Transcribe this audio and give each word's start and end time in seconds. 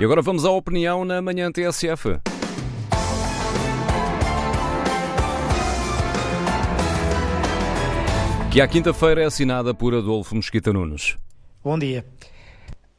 E 0.00 0.04
agora 0.04 0.22
vamos 0.22 0.46
à 0.46 0.50
opinião 0.50 1.04
na 1.04 1.20
manhã 1.20 1.52
TSF. 1.52 2.18
Que 8.50 8.62
à 8.62 8.66
quinta-feira 8.66 9.20
é 9.20 9.26
assinada 9.26 9.74
por 9.74 9.94
Adolfo 9.94 10.34
Mosquita 10.34 10.72
Nunes. 10.72 11.18
Bom 11.62 11.78
dia. 11.78 12.06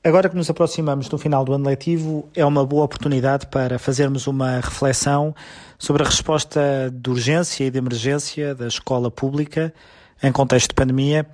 Agora 0.04 0.30
que 0.30 0.36
nos 0.36 0.48
aproximamos 0.52 1.10
do 1.10 1.18
final 1.18 1.44
do 1.44 1.54
ano 1.54 1.66
letivo, 1.66 2.30
é 2.36 2.46
uma 2.46 2.64
boa 2.64 2.86
oportunidade 2.86 3.48
para 3.48 3.80
fazermos 3.80 4.28
uma 4.28 4.58
reflexão 4.58 5.34
sobre 5.80 6.04
a 6.04 6.06
resposta 6.06 6.94
de 6.94 7.10
urgência 7.10 7.64
e 7.64 7.72
de 7.72 7.80
emergência 7.80 8.54
da 8.54 8.68
escola 8.68 9.10
pública 9.10 9.74
em 10.22 10.32
contexto 10.32 10.68
de 10.68 10.76
pandemia 10.76 11.26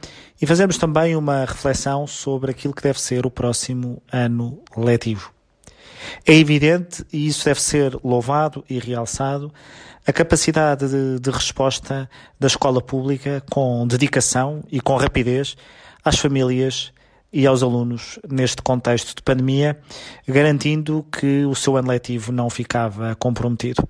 e 0.42 0.48
fazermos 0.48 0.78
também 0.78 1.14
uma 1.18 1.44
reflexão 1.44 2.08
sobre 2.08 2.52
aquilo 2.52 2.74
que 2.74 2.84
deve 2.84 3.02
ser 3.02 3.26
o 3.26 3.30
próximo 3.30 4.02
ano 4.10 4.62
letivo. 4.78 5.36
É 6.26 6.34
evidente, 6.34 7.06
e 7.12 7.28
isso 7.28 7.46
deve 7.46 7.62
ser 7.62 7.98
louvado 8.04 8.64
e 8.70 8.80
realçado, 8.80 9.52
a 10.06 10.14
capacidade 10.14 10.88
de, 10.88 11.20
de 11.20 11.30
resposta 11.30 12.10
da 12.40 12.48
escola 12.48 12.82
pública 12.82 13.44
com 13.50 13.86
dedicação 13.86 14.64
e 14.72 14.80
com 14.80 14.96
rapidez 14.96 15.58
às 16.04 16.18
famílias 16.18 16.94
e 17.32 17.46
aos 17.46 17.62
alunos 17.62 18.18
neste 18.30 18.62
contexto 18.62 19.16
de 19.16 19.22
pandemia, 19.22 19.78
garantindo 20.28 21.06
que 21.12 21.44
o 21.46 21.54
seu 21.54 21.76
ano 21.76 21.90
letivo 21.90 22.32
não 22.32 22.50
ficava 22.50 23.16
comprometido. 23.16 23.88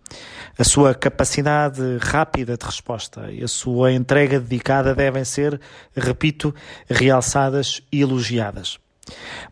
A 0.57 0.63
sua 0.63 0.95
capacidade 0.95 1.81
rápida 2.01 2.57
de 2.57 2.65
resposta 2.65 3.31
e 3.31 3.43
a 3.43 3.47
sua 3.47 3.91
entrega 3.91 4.39
dedicada 4.39 4.95
devem 4.95 5.23
ser, 5.23 5.61
repito, 5.95 6.53
realçadas 6.89 7.81
e 7.91 8.01
elogiadas. 8.01 8.79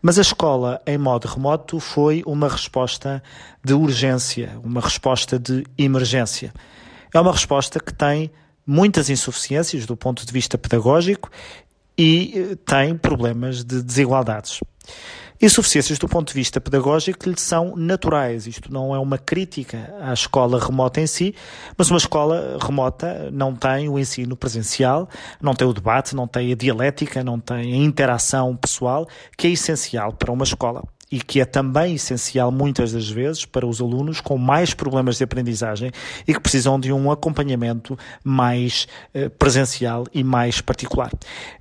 Mas 0.02 0.18
a 0.18 0.22
escola 0.22 0.80
em 0.86 0.98
modo 0.98 1.26
remoto 1.26 1.80
foi 1.80 2.22
uma 2.26 2.48
resposta 2.48 3.22
de 3.64 3.74
urgência, 3.74 4.58
uma 4.62 4.80
resposta 4.80 5.38
de 5.38 5.64
emergência. 5.76 6.52
É 7.12 7.20
uma 7.20 7.32
resposta 7.32 7.80
que 7.80 7.92
tem 7.92 8.30
muitas 8.66 9.08
insuficiências 9.08 9.86
do 9.86 9.96
ponto 9.96 10.26
de 10.26 10.32
vista 10.32 10.58
pedagógico 10.58 11.30
e 11.96 12.32
eh, 12.36 12.56
tem 12.66 12.96
problemas 12.96 13.64
de 13.64 13.82
desigualdades. 13.82 14.60
Insuficiências 15.40 15.98
do 15.98 16.08
ponto 16.08 16.28
de 16.28 16.34
vista 16.34 16.60
pedagógico 16.60 17.18
que 17.18 17.28
lhe 17.28 17.38
são 17.38 17.76
naturais. 17.76 18.46
Isto 18.46 18.72
não 18.72 18.94
é 18.94 18.98
uma 18.98 19.18
crítica 19.18 19.94
à 20.00 20.12
escola 20.12 20.58
remota 20.58 21.00
em 21.00 21.06
si, 21.06 21.34
mas 21.76 21.90
uma 21.90 21.98
escola 21.98 22.58
remota 22.60 23.30
não 23.30 23.54
tem 23.54 23.88
o 23.88 23.98
ensino 23.98 24.36
presencial, 24.36 25.08
não 25.40 25.54
tem 25.54 25.68
o 25.68 25.74
debate, 25.74 26.16
não 26.16 26.26
tem 26.26 26.52
a 26.52 26.56
dialética, 26.56 27.22
não 27.22 27.38
tem 27.38 27.74
a 27.74 27.76
interação 27.76 28.56
pessoal, 28.56 29.06
que 29.36 29.46
é 29.46 29.50
essencial 29.50 30.12
para 30.12 30.32
uma 30.32 30.44
escola 30.44 30.82
e 31.10 31.20
que 31.20 31.40
é 31.40 31.44
também 31.44 31.94
essencial 31.94 32.50
muitas 32.50 32.92
das 32.92 33.08
vezes 33.08 33.44
para 33.44 33.66
os 33.66 33.80
alunos 33.80 34.20
com 34.20 34.36
mais 34.36 34.74
problemas 34.74 35.18
de 35.18 35.24
aprendizagem 35.24 35.90
e 36.26 36.34
que 36.34 36.40
precisam 36.40 36.78
de 36.80 36.92
um 36.92 37.10
acompanhamento 37.10 37.96
mais 38.24 38.88
eh, 39.14 39.28
presencial 39.28 40.06
e 40.12 40.24
mais 40.24 40.60
particular. 40.60 41.12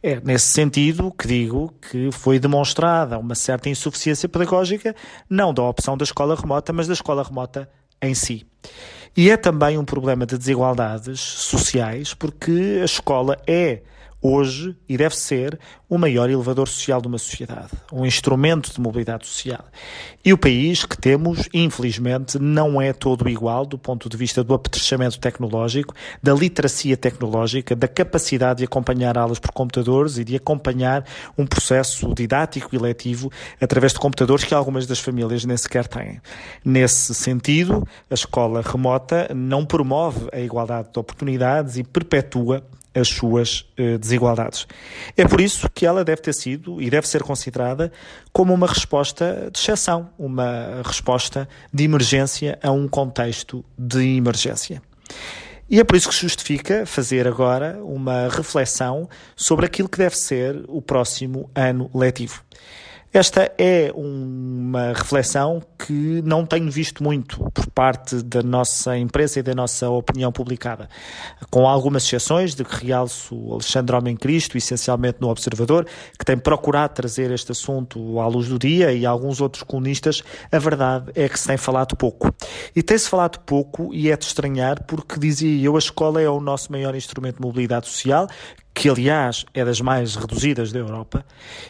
É 0.01 0.19
nesse 0.21 0.47
sentido 0.47 1.11
que 1.11 1.27
digo 1.27 1.73
que 1.89 2.11
foi 2.11 2.39
demonstrada 2.39 3.19
uma 3.19 3.35
certa 3.35 3.69
insuficiência 3.69 4.27
pedagógica, 4.27 4.95
não 5.29 5.53
da 5.53 5.63
opção 5.63 5.95
da 5.95 6.03
escola 6.03 6.35
remota, 6.35 6.73
mas 6.73 6.87
da 6.87 6.93
escola 6.93 7.23
remota 7.23 7.69
em 8.01 8.15
si. 8.15 8.45
E 9.15 9.29
é 9.29 9.37
também 9.37 9.77
um 9.77 9.85
problema 9.85 10.25
de 10.25 10.37
desigualdades 10.37 11.21
sociais, 11.21 12.13
porque 12.13 12.79
a 12.81 12.85
escola 12.85 13.37
é 13.47 13.81
hoje 14.25 14.75
e 14.89 14.97
deve 14.97 15.15
ser 15.15 15.59
o 15.87 15.97
maior 15.97 16.29
elevador 16.29 16.67
social 16.67 16.99
de 16.99 17.07
uma 17.07 17.19
sociedade, 17.19 17.69
um 17.93 18.05
instrumento 18.05 18.73
de 18.73 18.81
mobilidade 18.81 19.27
social. 19.27 19.63
E 20.23 20.33
o 20.33 20.37
país 20.37 20.83
que 20.83 20.97
temos, 20.97 21.47
infelizmente, 21.53 22.39
não 22.39 22.81
é 22.81 22.91
todo 22.91 23.29
igual 23.29 23.65
do 23.65 23.77
ponto 23.77 24.09
de 24.09 24.17
vista 24.17 24.43
do 24.43 24.55
apetrechamento 24.55 25.19
tecnológico, 25.19 25.93
da 26.23 26.33
literacia 26.33 26.97
tecnológica, 26.97 27.75
da 27.75 27.87
capacidade 27.87 28.59
de 28.59 28.65
acompanhar 28.65 29.15
aulas 29.15 29.37
por 29.37 29.51
computadores 29.51 30.17
e 30.17 30.23
de 30.23 30.35
acompanhar 30.35 31.05
um 31.37 31.45
processo 31.45 32.11
didático 32.15 32.75
e 32.75 32.79
letivo 32.79 33.31
através 33.61 33.93
de 33.93 33.99
computadores 33.99 34.43
que 34.43 34.55
algumas 34.55 34.87
das 34.87 34.99
famílias 34.99 35.45
nem 35.45 35.55
sequer 35.55 35.87
têm. 35.87 36.19
Nesse 36.63 37.13
sentido, 37.13 37.87
a 38.09 38.13
escola 38.15 38.63
remota 38.63 39.29
não 39.35 39.63
promove 39.63 40.27
a 40.33 40.39
igualdade 40.39 40.89
de 40.91 40.99
oportunidades 40.99 41.77
e 41.77 41.83
perpetua 41.83 42.63
as 42.95 43.09
suas 43.09 43.65
eh, 43.77 43.97
desigualdades. 43.97 44.65
É 45.17 45.27
por 45.27 45.41
isso 45.41 45.69
que 45.69 45.85
ela 45.85 46.03
deve 46.03 46.21
ter 46.21 46.33
sido 46.33 46.81
e 46.81 46.89
deve 46.89 47.07
ser 47.07 47.21
considerada 47.21 47.91
como 48.31 48.53
uma 48.53 48.67
resposta 48.67 49.49
de 49.51 49.59
exceção, 49.59 50.09
uma 50.17 50.81
resposta 50.83 51.47
de 51.73 51.83
emergência 51.83 52.57
a 52.63 52.71
um 52.71 52.87
contexto 52.87 53.63
de 53.77 54.15
emergência. 54.15 54.81
E 55.69 55.79
é 55.79 55.83
por 55.83 55.95
isso 55.95 56.09
que 56.09 56.15
justifica 56.15 56.85
fazer 56.85 57.27
agora 57.27 57.79
uma 57.83 58.29
reflexão 58.29 59.09
sobre 59.35 59.65
aquilo 59.65 59.89
que 59.89 59.97
deve 59.97 60.15
ser 60.15 60.63
o 60.67 60.81
próximo 60.81 61.49
ano 61.55 61.89
letivo. 61.93 62.43
Esta 63.15 63.49
é 63.57 63.93
uma 63.95 64.91
reflexão 64.91 65.61
que 65.79 66.21
não 66.25 66.45
tenho 66.45 66.69
visto 66.69 67.01
muito 67.01 67.49
por 67.53 67.65
parte 67.67 68.21
da 68.21 68.43
nossa 68.43 68.97
imprensa 68.97 69.39
e 69.39 69.41
da 69.41 69.55
nossa 69.55 69.89
opinião 69.89 70.33
publicada, 70.33 70.89
com 71.49 71.65
algumas 71.65 72.03
exceções, 72.03 72.53
de 72.53 72.65
que 72.65 72.87
realço 72.87 73.53
Alexandre 73.53 73.95
Homem 73.95 74.17
Cristo, 74.17 74.57
essencialmente 74.57 75.19
no 75.21 75.29
Observador, 75.29 75.87
que 76.19 76.25
tem 76.25 76.37
procurado 76.37 76.93
trazer 76.93 77.31
este 77.31 77.53
assunto 77.53 78.19
à 78.19 78.27
luz 78.27 78.49
do 78.49 78.59
dia, 78.59 78.91
e 78.91 79.05
alguns 79.05 79.39
outros 79.39 79.63
colunistas, 79.63 80.21
a 80.51 80.59
verdade 80.59 81.09
é 81.15 81.29
que 81.29 81.39
se 81.39 81.47
tem 81.47 81.55
falado 81.55 81.95
pouco. 81.95 82.35
E 82.75 82.83
tem-se 82.83 83.07
falado 83.07 83.39
pouco, 83.45 83.93
e 83.93 84.11
é 84.11 84.17
de 84.17 84.25
estranhar, 84.25 84.83
porque 84.83 85.17
dizia 85.17 85.65
eu, 85.65 85.77
a 85.77 85.79
escola 85.79 86.21
é 86.21 86.29
o 86.29 86.41
nosso 86.41 86.69
maior 86.69 86.93
instrumento 86.93 87.37
de 87.37 87.41
mobilidade 87.41 87.87
social, 87.87 88.27
que 88.75 88.89
aliás 88.89 89.45
é 89.53 89.63
das 89.63 89.79
mais 89.79 90.15
reduzidas 90.15 90.73
da 90.73 90.79
Europa, 90.79 91.25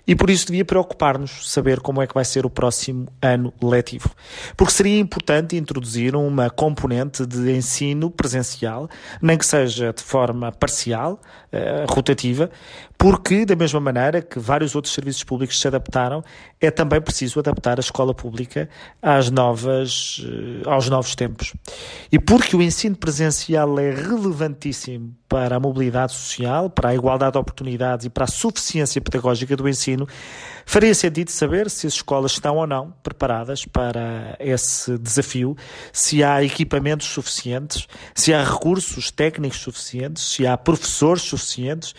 e 0.07 0.15
por 0.15 0.27
isso 0.27 0.47
devia 0.47 0.65
preocupar-nos 0.65 1.51
saber 1.51 1.79
como 1.79 2.01
é 2.01 2.07
que 2.07 2.15
vai 2.15 2.25
ser 2.25 2.47
o 2.47 2.49
próximo 2.49 3.07
ano 3.21 3.53
letivo. 3.61 4.09
Porque 4.57 4.73
seria 4.73 4.99
importante 4.99 5.55
introduzir 5.55 6.15
uma 6.15 6.49
componente 6.49 7.23
de 7.23 7.55
ensino 7.55 8.09
presencial, 8.09 8.89
nem 9.21 9.37
que 9.37 9.45
seja 9.45 9.93
de 9.93 10.01
forma 10.01 10.51
parcial, 10.51 11.21
uh, 11.53 11.93
rotativa, 11.93 12.49
porque, 12.97 13.45
da 13.45 13.55
mesma 13.55 13.79
maneira 13.79 14.21
que 14.21 14.39
vários 14.39 14.73
outros 14.73 14.93
serviços 14.93 15.23
públicos 15.23 15.59
se 15.59 15.67
adaptaram, 15.67 16.23
é 16.59 16.71
também 16.71 16.99
preciso 16.99 17.39
adaptar 17.39 17.77
a 17.77 17.81
escola 17.81 18.15
pública 18.15 18.67
às 18.99 19.29
novas, 19.29 20.19
uh, 20.19 20.69
aos 20.69 20.89
novos 20.89 21.13
tempos. 21.13 21.53
E 22.11 22.17
porque 22.17 22.55
o 22.55 22.61
ensino 22.63 22.95
presencial 22.95 23.77
é 23.77 23.91
relevantíssimo 23.91 25.13
para 25.27 25.57
a 25.57 25.59
mobilidade 25.59 26.13
social, 26.13 26.69
para 26.69 26.89
a 26.89 26.94
igualdade 26.95 27.33
de 27.33 27.37
oportunidades 27.37 28.05
e 28.05 28.09
para 28.09 28.23
a 28.23 28.27
suficiência 28.27 29.01
pedagógica 29.01 29.55
do 29.55 29.67
ensino, 29.67 30.07
faria 30.65 30.95
sentido 30.95 31.29
saber 31.29 31.69
se 31.69 31.87
as 31.87 31.93
escolas 31.93 32.31
estão 32.33 32.57
ou 32.57 32.65
não 32.65 32.93
preparadas 33.03 33.65
para 33.65 34.35
esse 34.39 34.97
desafio, 34.97 35.55
se 35.93 36.23
há 36.23 36.43
equipamentos 36.43 37.07
suficientes, 37.07 37.87
se 38.13 38.33
há 38.33 38.43
recursos 38.43 39.11
técnicos 39.11 39.59
suficientes, 39.59 40.23
se 40.23 40.47
há 40.47 40.57
professores 40.57 41.23
suficientes, 41.23 41.93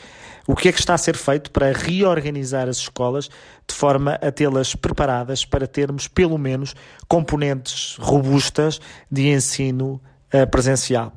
o 0.47 0.55
que 0.55 0.69
é 0.69 0.73
que 0.73 0.79
está 0.79 0.95
a 0.95 0.99
ser 0.99 1.17
feito 1.17 1.51
para 1.51 1.73
reorganizar 1.73 2.69
as 2.69 2.79
escolas 2.79 3.29
de 3.67 3.75
forma 3.75 4.13
a 4.15 4.31
tê-las 4.31 4.75
preparadas 4.75 5.45
para 5.45 5.67
termos 5.67 6.07
pelo 6.07 6.39
menos 6.39 6.75
componentes 7.09 7.97
robustas 7.99 8.81
de 9.11 9.29
ensino 9.29 10.01
presencial. 10.51 11.13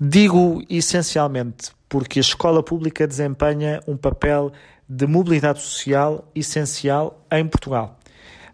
Digo 0.00 0.62
essencialmente 0.68 1.72
porque 1.88 2.18
a 2.18 2.20
escola 2.20 2.62
pública 2.62 3.06
desempenha 3.06 3.80
um 3.86 3.96
papel 3.96 4.52
de 4.88 5.06
mobilidade 5.06 5.60
social 5.60 6.30
essencial 6.34 7.24
em 7.30 7.46
Portugal. 7.46 7.98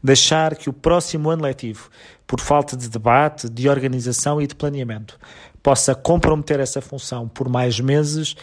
Deixar 0.02 0.56
que 0.56 0.68
o 0.68 0.72
próximo 0.72 1.30
ano 1.30 1.42
letivo, 1.42 1.88
por 2.26 2.40
falta 2.40 2.76
de 2.76 2.88
debate, 2.88 3.48
de 3.48 3.68
organização 3.68 4.40
e 4.40 4.46
de 4.46 4.54
planeamento, 4.54 5.18
possa 5.62 5.94
comprometer 5.94 6.60
essa 6.60 6.80
função 6.80 7.28
por 7.28 7.48
mais 7.48 7.80
meses 7.80 8.36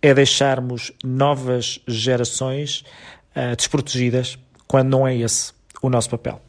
é 0.00 0.14
deixarmos 0.14 0.92
novas 1.02 1.80
gerações 1.88 2.84
uh, 3.34 3.56
desprotegidas 3.56 4.38
quando 4.68 4.88
não 4.90 5.06
é 5.06 5.16
esse 5.16 5.52
o 5.82 5.90
nosso 5.90 6.10
papel. 6.10 6.40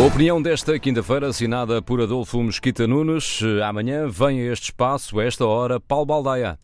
A 0.00 0.02
opinião 0.02 0.40
desta 0.40 0.78
quinta-feira, 0.78 1.26
assinada 1.26 1.82
por 1.82 2.00
Adolfo 2.00 2.42
Mesquita 2.42 2.86
Nunes. 2.86 3.40
Amanhã 3.62 4.08
vem 4.08 4.40
a 4.40 4.50
este 4.50 4.64
espaço, 4.64 5.20
a 5.20 5.24
esta 5.26 5.44
hora, 5.44 5.78
Paulo 5.78 6.06
Baldaia. 6.06 6.58